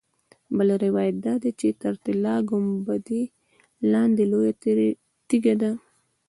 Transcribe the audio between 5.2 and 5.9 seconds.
تیږه ده.